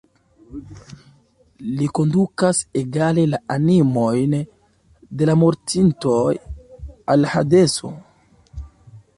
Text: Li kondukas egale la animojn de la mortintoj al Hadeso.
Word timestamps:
Li 1.81 1.89
kondukas 1.99 2.61
egale 2.81 3.25
la 3.33 3.41
animojn 3.57 4.33
de 5.19 5.31
la 5.31 5.37
mortintoj 5.45 6.27
al 7.17 7.33
Hadeso. 7.35 7.93